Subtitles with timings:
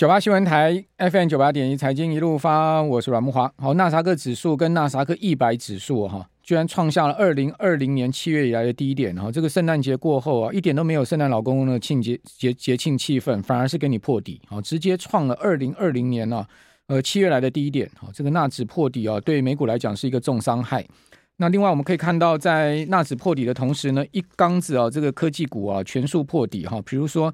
[0.00, 3.52] 九八新闻台 FM 九八点一财经一路发，我是阮木华。
[3.58, 9.30] 好，纳斯克指数跟纳斯克一百指数哈，居然创下了二零二零年七月以来的低点哈。
[9.30, 16.46] 这个圣诞节过后啊，一点都没有圣诞老公公的庆节节节庆气氛，反而是给你破底啊，直接创了二零二零年呢
[16.86, 17.86] 呃七月来的低点。
[17.94, 20.82] 好，这个纳指破底啊，对美股来讲是一个重伤害。
[21.36, 27.30] 那另外我们可以看到，在纳指破底的同时呢，一缸子啊，这个科技股啊全数破底哈，比如说。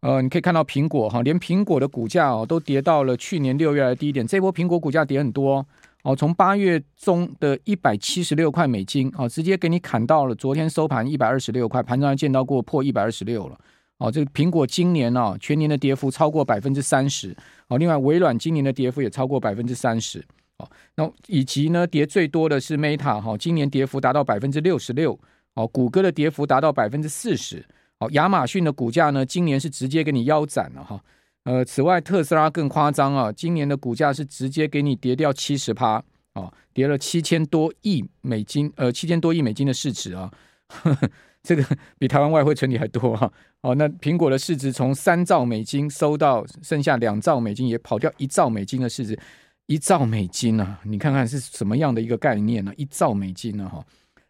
[0.00, 4.26] 呃，你可以看到苹果哈，连苹果的股价哦都跌到了去年六月的低点。
[4.26, 5.64] 这波苹果股价跌很多
[6.02, 13.58] 哦，从八月中的一百七十六块美金哦，直接给你砍到了昨天收盘一百二十六块，盘中还见到过破一百二十六了
[13.98, 14.10] 哦。
[14.10, 17.36] 这个苹果今年呢，全年的跌幅超过百分之三十
[17.68, 17.76] 哦。
[17.76, 20.24] 另外，微软今年的跌幅也超过百分之三十
[20.56, 20.66] 哦。
[20.94, 25.18] 那以及呢，跌最多的是 Meta 哈，今年跌幅达到百分之六十六
[25.52, 25.66] 哦。
[25.66, 27.62] 谷歌的跌幅达到百分之四十。
[28.00, 30.98] 好，亚马逊的股价呢，今年是直接给你腰斩了哈。
[31.44, 36.02] 呃，此外，特斯拉更夸张啊，今年的股价是直接给你跌掉七十趴
[36.32, 40.30] 啊，跌了七千多亿美金，呃，七千多亿美金的市值啊，
[40.68, 41.10] 呵 呵
[41.42, 41.62] 这个
[41.98, 43.30] 比台湾外汇存底还多哈。
[43.60, 49.18] 哦，那苹果的市值从三兆美金收到剩下两兆美金，也跑掉一兆美金的市值，
[49.66, 52.72] 一兆美金啊，你看看是什么样的一个概念呢？
[52.78, 53.68] 一兆美金呢？
[53.68, 53.84] 哈，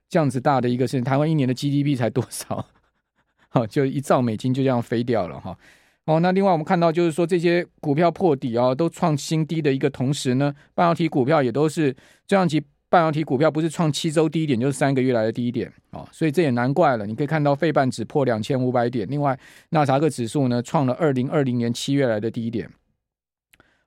[0.08, 2.66] 这样子大的一个事情，台湾一年的 GDP 才多少？
[3.50, 5.56] 好，就一兆美金就这样飞掉了哈。
[6.06, 11.94] 哦，那另外我们看到就是说这些股票破底啊，都创新低的一个同时呢，半导体股票也都是
[12.26, 17.06] 这样级，半导体股票不是创七周低点，就是三个月来的低点啊，所以这也难怪了。
[17.06, 22.68] 你可以看到费半指破两千五百点，另外纳斯达克指数呢创了二零二零年七月来的低点。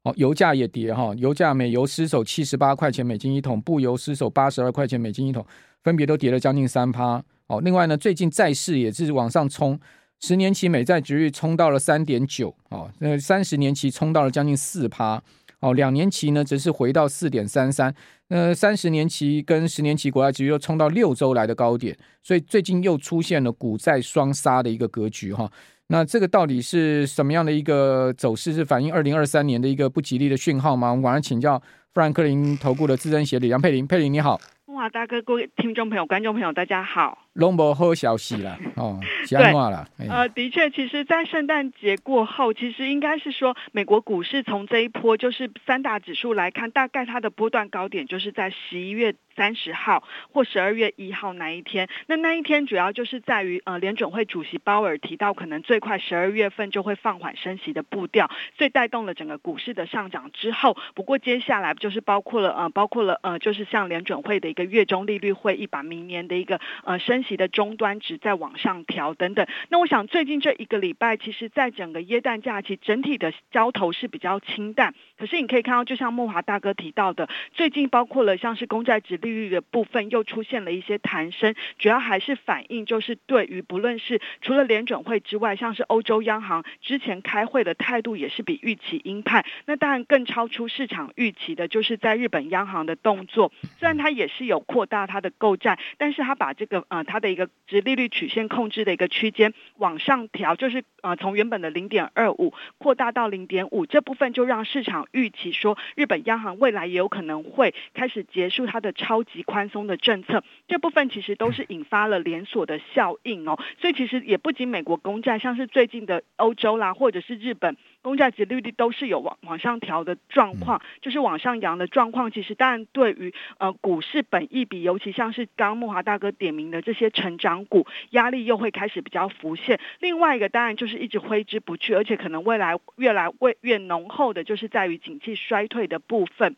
[0.04, 5.46] 哦，油价也跌哈，油价美油失守七十八块钱美金一桶，布油失守八十二块钱美金一桶，
[5.82, 7.24] 分别都跌了将近三趴。
[7.48, 9.80] 哦，另外呢，最近债市也是往上冲，
[10.22, 15.22] 十年期美债殖率冲到了三点九，哦，那三十年期冲到了将近四趴，
[15.60, 17.94] 哦，两年期呢则是回到四点三三，
[18.30, 25.52] 那三十年期跟十年期国债殖率又冲到六周来的高点，所以最近又出现了股债双杀的一个格局哈。
[25.88, 28.54] 那这个到底是什么样的一个走势？
[28.54, 30.90] 是反映二零二三年的一个不吉利的讯号吗？
[30.90, 31.62] 我们晚上请教
[31.94, 34.40] 富兰克林投顾的资深协理杨佩玲，佩玲你好。
[34.68, 37.20] 哇大哥，各位听众朋友、观众朋友，大家好。
[37.34, 39.88] 拢无好消息了 哦，讲话了。
[40.10, 51.88] 呃，的确，其实，在圣诞节过后，其实应该是说，美国股市从这一波就是三大指数来看，大概它的波段高点就是在十一月三十号或十二月一号那一天。
[52.08, 60.30] 那那一天主要就是在于呃，联准会主席鲍尔提到，可能最快十二月份就会放缓升息的步调，所以带动了整个股市的上涨。
[60.34, 74.94] 之后，不过接下来就是包括了呃，包括了呃，就是像联准会的一个月中利率会议，把明年的一个呃升息的终端值在往上调等等，那我想最近这一个礼拜，其实在整个耶诞假期，整体的交投是比较清淡。
[75.18, 89.46] 可是你可以看到，就像慕驊大哥提到的，最近包括了像是公债殖利率的部分，又出现了一些弹升，主要还是反映就是对于不论是除了联准会之外，像是欧洲央行之前开会的态度也是比预期鹰派。
[89.66, 117.78] 那当然更超出市场预期的，就是在日本央行的动作，虽然它也是有扩大它的购债，但是它把这个呃它的一个殖利率曲线控制的一个区间往上调，就是呃从原本的零点二五扩大到零点五，这部分就让市场预期说日本央行未来也有可能会开始结束它的超级宽松的政策，这部分其实都是引发了连锁的效应哦，所以其实也不仅美国公债，像是最近的欧洲啦，或者是日本。
[118.04, 122.30] 公债及利率都是有往往上调的状况，就是往上扬的状况。
[122.30, 129.80] 其实当然对于呃股市本益比，尤其像是刚刚木华大哥点名的这些成长股，压力又会开始比较浮现。
[130.00, 136.56] 另外一个当然就是一直挥之不去，而且可能未来越来越越浓厚的，就是在于景气衰退的部分。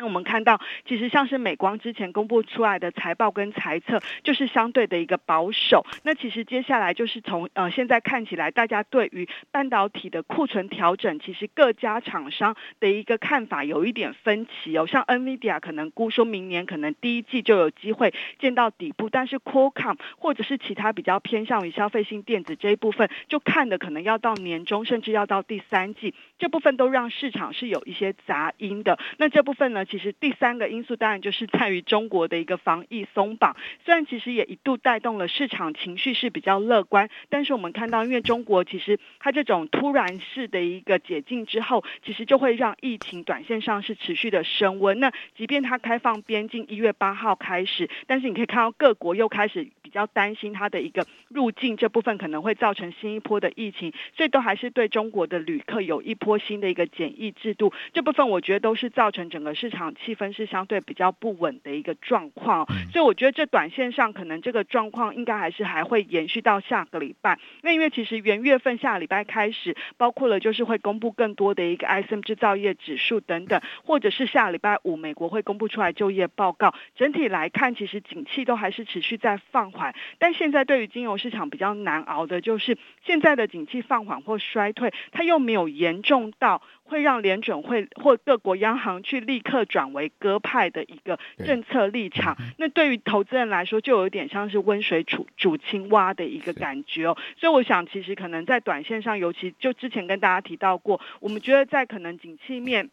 [0.00, 5.84] 那我们看到，其实像是美光之前公布出来的财报跟财测，就是相对的一个保守。
[6.04, 14.86] 那其实接下来就是从呃现在看起来，大家对于半导体的库存调整，其实各家厂商的一个看法有一点分歧哦。
[14.86, 28.98] 像 NVIDIA 可能估说明年可能第一季就有机会见到底部，但是 Qualcomm 或者是其他比较偏向于消费性电子这一部分，就看的可能要到年中，甚至要到第三季，这部分都让市场是有一些杂音的。
[29.18, 29.84] 那这部分呢？
[29.90, 45.00] 其实第三个因素当然就是在于中国的一个防疫松绑，虽然其实也一度带动了市场情绪是比较乐观，但是我们看到，因为中国其实它这种突然式的一个解禁之后，其实就会让疫情短线上是持续的升温。
[45.00, 57.72] 那即便它开放边境一月八号开始，但是你可以看到各国又开始比较担心它的一个入境这部分可能会造成新一波的疫情，所以都还是对中国的旅客有一波新的一个检疫制度。
[57.92, 62.66] 这部分我觉得都是造成整个市场气氛是相对比较不稳的一个状况。
[62.92, 67.38] 所以我觉得这短线上可能这个状况应该还是还会延续到下个礼拜。
[67.62, 76.74] 那因为其实元月份下礼拜开始，包括了就是会公布更多的一个 ISM 制造业指数等等，或者是下礼拜五美国会公布出来就业报告。
[76.96, 79.94] 整体来看，其实景气都还是持续在放缓。
[80.18, 92.36] 但现在对于金融市场比较难熬的就是现在的景气放缓或衰退，它又没有严重到会让联准会或各国央行去立刻转为鸽派的一个政策立场。
[92.58, 97.16] 那对于投资人来说，就有点像是温水煮煮青蛙的一个感觉哦。
[97.38, 102.90] 所以我想，其实可能在短线上，尤其就之前跟大家提到过，我们觉得在可能景气面。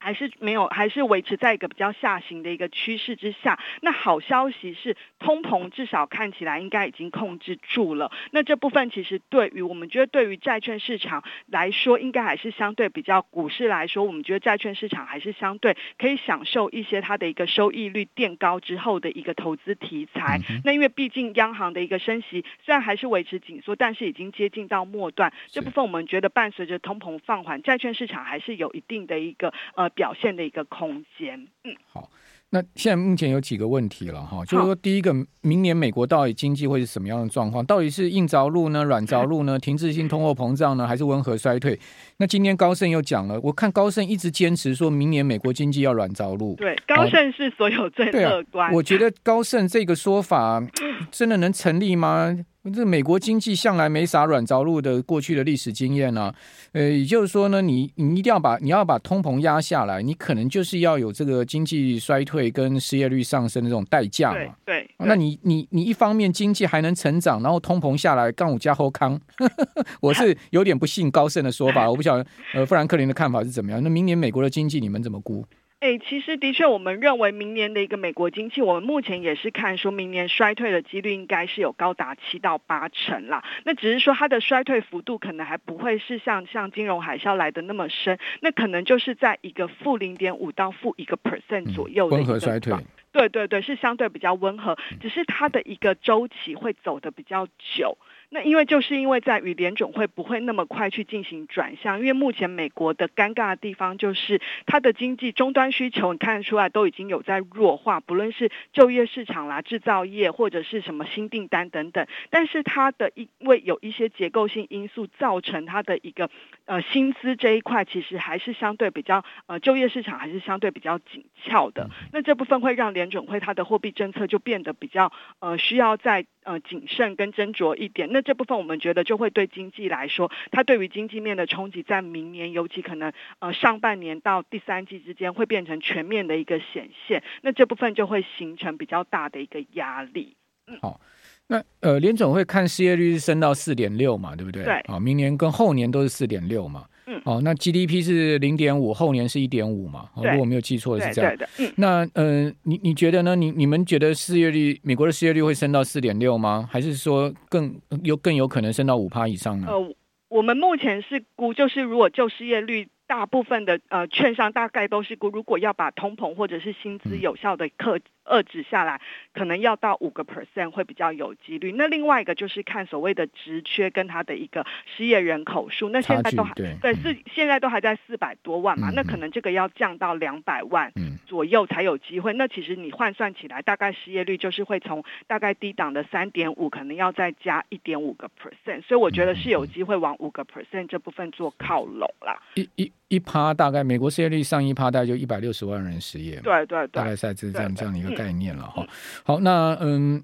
[0.00, 3.58] 还是没有，还是维持在一个比较下行的一个趋势之下。
[3.82, 8.10] 那好消息是，通膨至少看起来应该已经控制住了。
[8.30, 20.40] 那这部分其实对于我们觉得，对于债券市场来说，应该还是相对比较股市来说，我们觉得债券市场还是相对可以享受一些它的一个收益率垫高之后的一个投资题材。
[20.64, 25.30] 那因为毕竟央行的一个升息虽然还是维持紧缩，但是已经接近到末段。
[25.48, 29.89] 这部分我们觉得伴随着通膨放缓，债券市场还是有一定的一个呃。
[29.90, 32.10] 表现的一个空间，嗯，好，
[32.50, 37.64] 那现在目前有几个问题了哈，就是说第一个，明年美国到底经济会是什么样的状况？
[37.64, 39.58] 到底是硬着陆呢，软着陆呢？
[39.60, 41.78] 停滞性通货膨胀呢，还是温和衰退？
[42.16, 48.72] 那今天高盛又讲了，我看高盛一直坚持说明年美国经济要软着陆，对，高盛是所有最乐观，啊。
[48.74, 50.62] 我觉得高盛这个说法
[51.12, 52.36] 真的能成立吗？
[52.74, 56.34] 这美国经济向来没啥软着陆的过去的历史经验呢、啊，
[56.72, 64.38] 呃，也就是说呢，你你一定要把你要把通膨压下来，你可能就是要有这个经济衰退跟失业率上升的这种代价嘛。
[64.66, 69.18] 对，对那你你你一方面经济还能成长，然后通膨下来，杠五加后康，
[70.02, 73.82] 我是有点不信高盛的说法，我不晓得呃富兰克林的看法是怎么样。
[73.82, 75.42] 那明年美国的经济你们怎么估？
[75.80, 83.42] 哎，其实的确，我们认为明年的一个美国经济，我们目前也是看说明年衰退的几率应该是有高达七到八成啦。
[83.64, 92.74] 那只是说它的衰退幅度可能还不会是像像金融海啸来的那么深，那可能就是在一个负零点五到负一个 percent 左右的一个、嗯、温和衰退。
[93.12, 97.96] 对对对，是相对比较温和，只是它的一个周期会走的比较久。
[98.32, 116.30] 那因为就是因为在于联总会不会那么快去进行转向，因为目前美国的尴尬的地方就是它的经济终端需求，你看得出来都已经有在弱化，不论是就业市场啦、制造业或者是什么新订单等等，但是它的因为有一些结构性因素造成它的一个
[116.66, 126.24] 呃薪资这一块其实还是相对比较呃就业市场还是相对比较紧俏的，那这部分会让联准会它的货币政策就变得比较呃需要在。
[126.42, 140.34] 呃，谨慎跟斟酌一点，那这部分我们觉得就会对经济来说，它对于经济面的冲击，在明年尤其可能呃上半年到第三季之间会变成全面的一个显现，那这部分就会形成比较大的一个压力。
[140.66, 141.00] 嗯，好，
[141.46, 144.64] 那呃联总会看失业率是升到四点六嘛，对不对？
[144.64, 146.86] 对，好，明年跟后年都是四点六嘛。
[147.24, 150.08] 嗯，哦，那 GDP 是零点五，后年是一点五嘛？
[150.14, 151.32] 哦如果我没有记错的是这样。
[151.32, 151.72] 对的，嗯。
[151.76, 153.34] 那呃，你你觉得呢？
[153.36, 156.68] 你你们觉得失业率，美国的失业率会升到四点六吗？
[156.70, 159.66] 还是说更有更有可能升到五趴以上呢？
[159.68, 159.94] 呃，
[160.28, 162.88] 我们目前是估，就是如果就失业率。
[163.10, 169.00] 大部分的呃券商大概都是估，如果要把通膨或者是薪资有效的克遏制下来，
[169.32, 171.72] 可能要到五个 percent 会比较有几率。
[171.72, 180.92] 那另外一个就是看所谓的职缺跟它的一个失业人口数，那现在都还对，对是现在都还在四百多万嘛，嗯、那可能这个要降到两百万
[181.26, 182.32] 左右才有机会。
[182.32, 192.40] 嗯、那其实你换算起来，大概失业率就是会从大概低档的三点五，可能要再加一点五个 percent，所以我觉得是有机会往五个 percent 这部分做靠拢啦。
[192.54, 192.92] 一一。
[193.10, 198.86] 一趴大概美国失业率上一趴大概就一百六十万人失业，对对对，大概是这样这样的一个概念了哈。
[199.24, 200.22] 好，那嗯，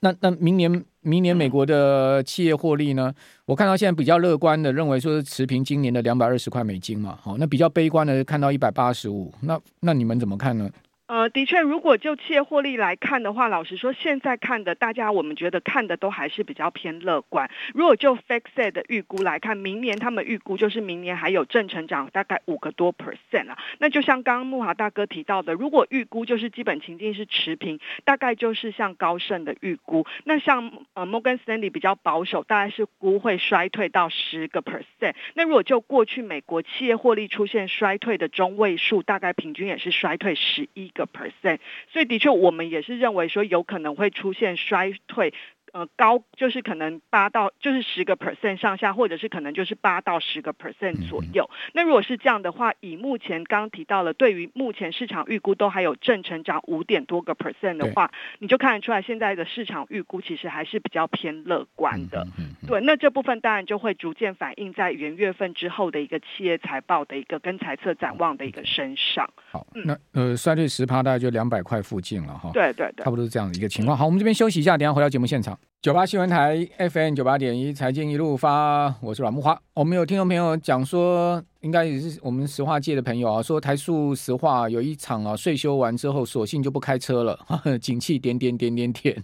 [0.00, 3.12] 那那明年明年美国的企业获利呢？
[3.16, 7.18] 嗯、我看到现在比较乐观的认为说是持平今年的两百二十块美金嘛。
[7.22, 9.32] 好，那比较悲观的看到一百八十五。
[9.40, 10.70] 那那你们怎么看呢？
[11.06, 17.50] 呃，的确，如果就企业获利来看的话，老实说，现在看的大家我们觉得看的都还是比较偏乐观。
[17.74, 23.58] 如果就 FactSet 的预估来看，明年他们预估就是明年还有正成长大概五个多 percent 啊。
[23.78, 30.06] 那就像刚刚慕驊大哥提到的，如果预估就是基本情境是持平，大概就是像高盛的预估。
[30.24, 35.14] 那像呃 Morgan Stanley 比较保守，大概是估会衰退到十个 percent。
[35.34, 41.58] 那如果就过去美国企业获利出现衰退的中位数，大概平均也是衰退十一个 percent，
[41.88, 45.34] 所以的确，我们也是认为说有可能会出现衰退。
[45.74, 51.50] 呃，高就是可能八到就是十个 percent 上下，或者是可能就是八到十个 percent 左右。
[51.50, 62.24] 嗯、那如果是这样的话，以目前刚刚提到了，对于目前市场预估都还有正成长五点多个 percent 的话，你就看得出来现在的市场预估其实还是比较偏乐观的。
[62.68, 69.28] 对，那这部分当然就会逐渐反映在元月份之后的一个企业财报的一个跟财测展望的一个身上。
[69.50, 72.50] 好，嗯、那呃衰退十趴大概就两百块附近了哈。
[72.54, 73.98] 对对对，差不多是这样的一个情况。
[73.98, 75.58] 好，我们这边休息一下，等下回到节目现场。
[75.84, 79.60] 九八新闻台 FM 九八点一财经一路发，我是阮木华。
[79.74, 87.38] 我们有听众朋友讲说，应该也是我们石化界的朋友啊，说台塑石化有一场啊税修完之后，索性就不开车了，
[87.82, 89.22] 景气点点点点点。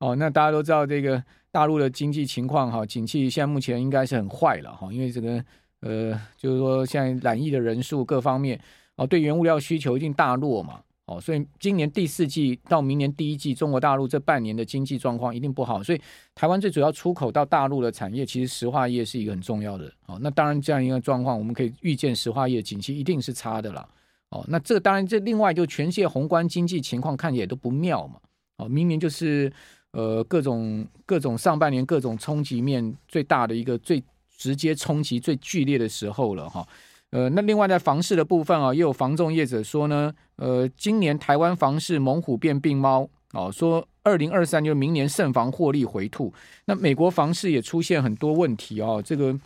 [0.00, 5.44] 哦，那大家都知道这个大陆的经济情况哈，景气现在目前应该是很坏了哈，因为这个
[5.82, 8.58] 呃，就是说现在染疫的人数各方面
[8.96, 10.80] 哦，对原物料需求一定大落嘛。
[11.06, 15.82] 哦，所以今年第四季到明年第一季，中国大陆这半年的经济状况一定不好。
[15.82, 16.00] 所以
[16.32, 19.92] 台湾最主要出口到大陆的产业，其实石化业是一个很重要的。
[20.06, 23.86] 哦，那当然这样一个状况，我们可以预见石化业景气一定是差的啦。
[24.28, 28.20] 哦，那这当然这另外就全世界宏观经济情况看起来都不妙嘛。
[28.58, 29.52] 哦，明年就是
[29.90, 34.00] 呃各种各种上半年各种冲击面最大的一个最
[34.38, 36.64] 直接冲击最剧烈的时候了哈。
[37.12, 46.32] 呃，那另外在房市的部分啊，也有房仲业者说呢，呃，今年台湾房市猛虎变病猫哦，说二零二三就明年慎防获利回吐。
[46.64, 49.38] 那美国房市也出现很多问题哦，这个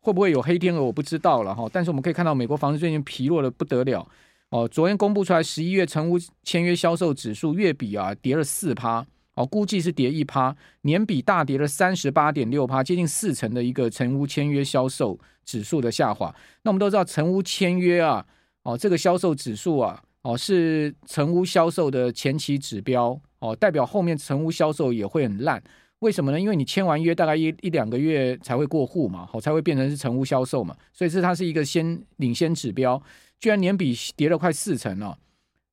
[0.00, 1.68] 会不会有黑天鹅我不知道了哈。
[1.70, 4.06] 但是我们可以看到，美国房市最近疲弱的不得了
[4.48, 4.66] 哦。
[4.66, 9.06] 昨天公布出来十一月成屋签约销售指数月比啊跌了四趴。
[9.40, 16.34] 哦，估计是跌一趴，年比大跌了三十八点六趴，接近四成的一个成屋签约销售指数的下滑。
[16.62, 18.22] 那我们都知道，成屋签约啊，
[18.64, 25.62] 哦，这个销售指数啊，哦，是成屋销售的前期指标，哦，代表后面成屋销售也会很烂。
[26.00, 26.38] 为什么呢？
[26.38, 33.02] 因为你签完约大概一一两个月才会过户嘛，哦，才会变成是成屋销售嘛，所以是它是一个先领先指标，
[33.38, 35.16] 居然年比跌了快四成了。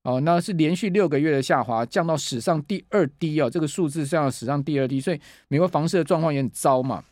[0.08, 7.04] 哦，那是连续六个月的下滑，降到史上第二低哦，这个数字是降到史上第二低，所以美国房市的状况也很糟嘛。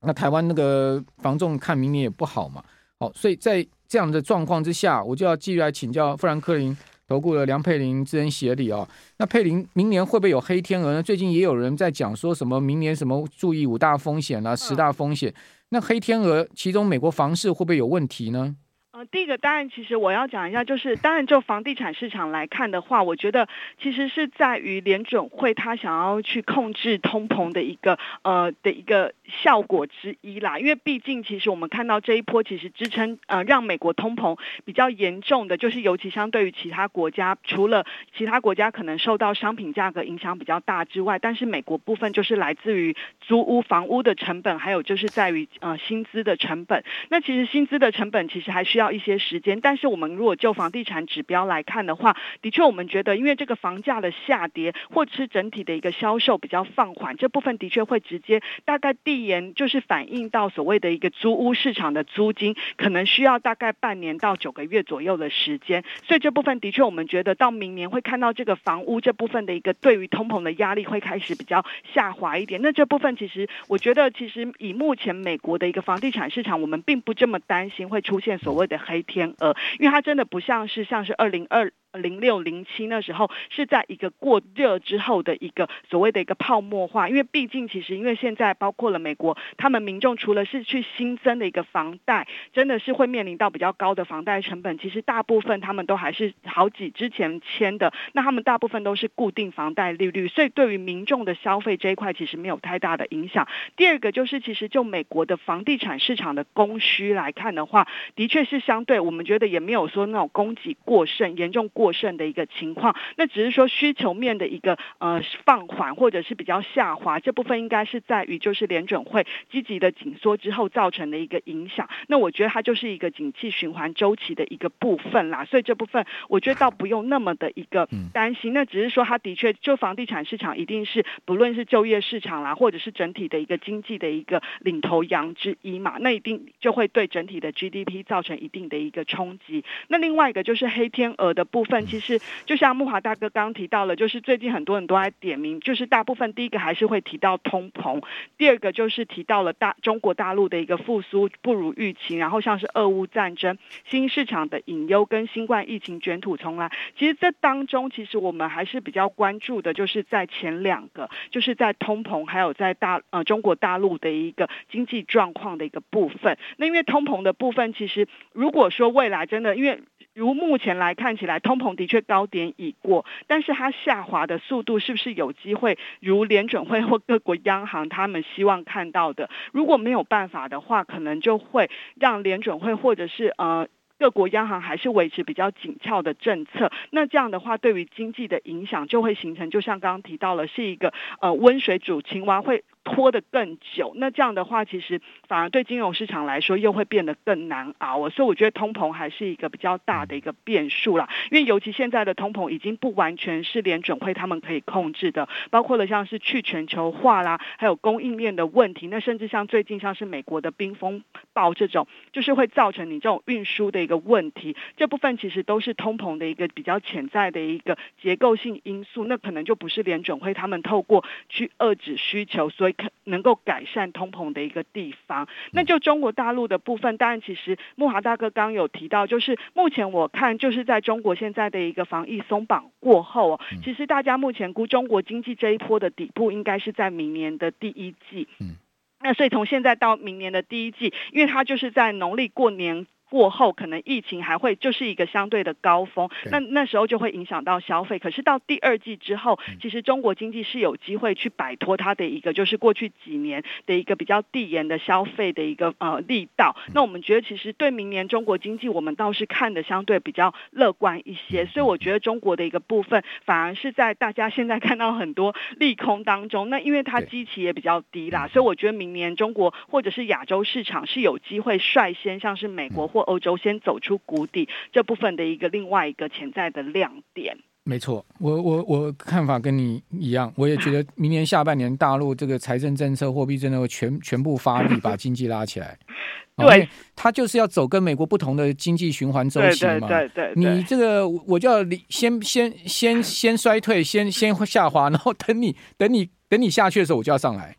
[0.00, 2.64] 那台湾那个房仲看明年也不好嘛。
[2.98, 6.74] 好，所以在这样的状况之下，我就要继续来请教富兰克林
[7.06, 8.88] 投顾的梁佩玲资深协理哦。
[9.18, 11.02] 那佩玲，明年会不会有黑天鹅呢？
[11.02, 15.34] 最近也有人在讲说什么明年什么注意五大风险啊，十大风险。
[15.68, 18.56] 那黑天鹅其中美国房市会不会有问题呢？
[18.96, 23.48] 呃，第一个当然，其实我要讲一下，就是当然就房地产市场来看的话，我觉得
[23.82, 30.58] 其实是在于联准会他想要去控制通膨的一个呃的一个效果之一啦。
[30.58, 37.84] 因为毕竟其实我们看到这一波其实支撑呃让美国通膨比较严重的，就是尤其相对于其他国家，除了
[38.16, 46.82] 其他国家可能受到商品价格影响比较大之外，但是美国部分就是来自于租屋房屋的成本，还有就是在于呃薪资的成本。
[47.10, 48.94] 那其实薪资的成本其实还需要。
[48.94, 65.84] 一些时间，但是我们如果就房地产指标来看的话，的确我们觉得，因为这个房价的下跌，或者是整体的一个销售比较放缓，这部分的确会直接大概第递延，就是反映到所谓的一个租屋市场的租金，可能需要大概半年到九个月左右的时间。
[66.06, 72.60] 所以这部分的确我们觉得到明年会看到这个房屋这部分的一个对于通膨的压力会开始比较下滑一点。
[72.62, 78.78] 那这部分其实我觉得，其实以目前美国的一个房地产市场，我们并不这么担心会出现所谓的。
[78.86, 81.72] 黑天鹅，因为它真的不像是像是二零二。
[81.94, 94.78] 零六零七那时候是在一个过热之后的一个所谓的一个泡沫化，因为毕竟其实因为现在包括了美国，他们民众除了是去新增的一个房贷，真的是会面临到比较高的房贷成本。
[94.78, 103.46] 其实大部分他们都还是好几之前签的，那他们大部分都是固定房贷利率，所以对于民众的消费这一块其实没有太大的影响。
[103.76, 107.86] 第二个就是其实就美国的房地产市场的供需来看的话，
[108.16, 111.83] 的确是相对我们觉得也没有说那种供给过剩严重过。
[111.84, 112.96] 过剩的一个情况。
[113.16, 121.86] 那只是说需求面的一个呃放缓或者是比较下滑，这部分应该是在于就是联准会积极的紧缩之后造成的一个影响。
[122.06, 128.54] 那我觉得它就是一个景气循环周期的一个部分啦，所以这部分我觉得倒不用那么的一个担心。
[128.54, 139.64] 那只是说它的确就房地产市场一定是不论是就业市场啦，或者是整体的一个经济的一个领头羊之一嘛，那一定就会对整体的 GDP 造成一定的一个冲击。
[139.88, 148.02] 那另外一个就是黑天鹅的部分，其实就像木华大哥刚刚提到了，就是最近很多人都在点名，就是大部分第一个还是会提到通膨，
[148.36, 156.70] 第二个就是提到了大中国大陆的一个复苏不如预期，然后像是俄乌战争、新市场的隐忧跟新冠疫情卷土重来。
[156.98, 166.36] 其实这当中，其实我们还是比较关注的，就是在前两个，就是在通膨还有在大呃中国大陆的一个经济状况的一个部分。
[166.56, 169.80] 那因为通膨的部分，其实如果说未来真的因为
[170.14, 179.28] 如目前来看起来，通膨的确高点已过，但是它下滑的速度是不是有机会如联准会或各国央行他们希望看到的？
[179.52, 181.68] 如果没有办法的话，可能就会
[181.98, 183.66] 让联准会或者是呃
[183.98, 186.70] 各国央行还是维持比较紧俏的政策。
[186.90, 192.62] 那这样的话，对于经济的影响就会形成，就像刚刚提到了，是一个呃温水煮青蛙会。
[192.84, 198.10] 拖得更久，那这样的话，其实反而对金融市场来说又会变得更难熬。
[198.10, 201.08] 所以我觉得通膨还是一个比较大的一个变数啦。
[201.30, 208.86] 因为尤其现在的通膨已经不完全是联准会他们可以控制的，包括了像是去全球化啦，还有供应链的问题。
[208.88, 214.54] 那甚至像最近像是美国的冰风暴这种，就是会造成你这种运输的一个问题。
[214.76, 219.06] 这部分其实都是通膨的一个比较潜在的一个结构性因素。
[219.06, 222.73] 那可能就不是联准会他们透过去遏制需求，所以。
[222.76, 238.56] 可能够改善通膨的一个地方，那就中国大陆的部分，当然其实慕驊大哥刚有提到，就是目前我看就是在中国现在的一个防疫松绑过后，其实大家目前估中国经济这一波的底部应该是在明年的第一季，嗯，
[239.00, 242.86] 那所以从现在到明年的第一季，因为它就是在农历过年。
[243.14, 248.00] 过后可能疫情还会就是一个相对的高峰，那那时候就会影响到消费。
[248.00, 256.56] 可是到第二季之后，其实中国经济是有机会去摆脱它的一个就是过去几年的一个比较递延的消费的一个呃力道。
[256.74, 261.46] 那我们觉得其实对明年中国经济，我们倒是看的相对比较乐观一些。
[261.46, 266.50] 所以我觉得中国的一个部分反而是在大家现在看到很多利空当中。
[266.50, 277.36] 那因为它基期也比较低啦，所以我觉得明年中国或者是亚洲市场是有机会率先像是美国或欧洲先走出谷底，这部分的一个另外一个潜在的亮点。
[277.66, 285.78] 没错，我我我看法跟你一样，我也觉得明年下半年大陆这个财政政策、货币政策会全全部发力，把经济拉起来。
[286.36, 289.88] 对，他就是要走跟美国不同的经济循环周期嘛。
[289.88, 297.56] 对对，你这个我就要先先先先衰退，先先下滑，然后等你 等你等你下去的时候，我就要上来。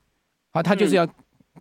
[0.51, 1.07] 啊，他就是要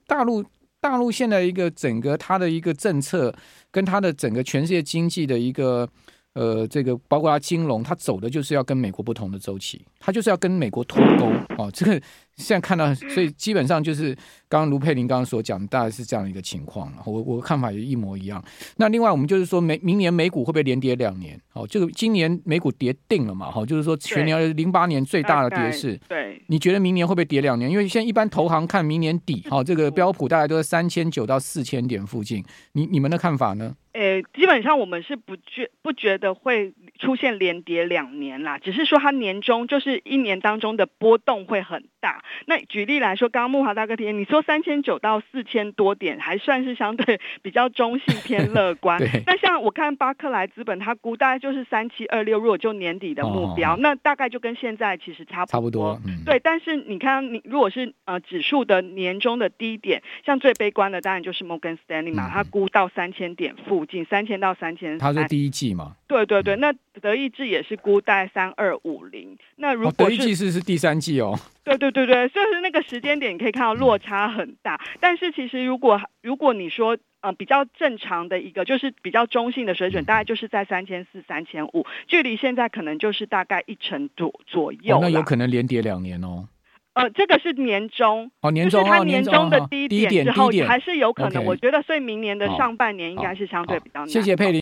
[0.07, 0.45] 大陆。
[0.81, 3.35] 大陆现在一个整个它的一个政策，
[3.75, 5.89] 跟它的整个全世界经济的一个。
[6.35, 11.27] 呃，这个包括它金融，它走的就是要跟美国不同的周期，它就是要跟美国脱钩
[11.63, 11.71] 啊。
[11.73, 11.93] 这个
[12.35, 14.19] 现在看到，所以基本上就是
[14.55, 16.99] 刚刚卢佩林刚刚所讲，大概是这样一个情况了。
[17.07, 18.41] 我我看法也一模一样。
[18.77, 21.37] 那另外我们就是说，明明年美股会不会连跌两年？
[21.55, 23.51] 哦，这个今年美股跌定了嘛？
[23.51, 25.99] 哈，就是说全年零八年最大的跌势。
[26.09, 27.69] 对，你觉得明年会不会跌两年？
[27.69, 32.45] 因为现在一般投行看明年底，好，这个标普大概都是三千九到四千点附近。
[32.75, 33.75] 你你们的看法呢？
[33.93, 42.25] 呃，基本上我们是不觉不觉得会出现连跌两年啦，只是说它年终就是一年当中的波动会很大。
[42.47, 49.01] 那举例来说，刚刚木华大哥提，你说三千九到四千多点，还算是相对比较中性偏乐观。
[49.27, 55.53] 那像我看巴克莱资本，它估大概就是三七二六，如果就年底的目标，那大概就跟现在其实差不多。
[55.53, 56.01] 差不多。
[56.27, 63.85] 对，但是你看，你如果是呃指数的年终的低点，像最悲观的当然就是摩根斯丹利嘛，它估到三千点附。
[63.85, 65.95] 近三千到三千，他是第一季嘛？
[66.07, 69.37] 对对对，那德意志也是估带三二五零。
[69.57, 71.39] 那如果、哦、德意志是是第三季哦？
[71.65, 74.75] 对对对对，就是那个时间点，你可以看到落差很大。
[74.75, 84.99] 嗯、但是其实如果如果你说呃比较正常的一个，就是比较中性的水准，嗯、大概就是在三千四、三千五，距离现在可能就是大概一成左左右、哦。
[85.01, 86.49] 那有可能连跌两年哦。
[86.93, 91.45] 呃，这个是年终，哦，年终，就是它年终的低点之后，还是有可能。
[91.45, 94.09] 我觉得，所以明年的上半年应该是相对比较难。
[94.09, 94.53] 谢谢佩玲。